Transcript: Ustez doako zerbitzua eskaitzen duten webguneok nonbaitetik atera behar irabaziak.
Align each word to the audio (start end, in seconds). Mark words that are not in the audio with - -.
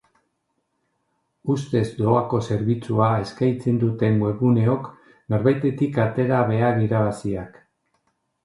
Ustez 1.55 1.83
doako 1.97 2.39
zerbitzua 2.55 3.11
eskaitzen 3.25 3.77
duten 3.83 4.17
webguneok 4.25 4.89
nonbaitetik 5.35 6.01
atera 6.09 6.41
behar 6.55 6.81
irabaziak. 6.89 7.63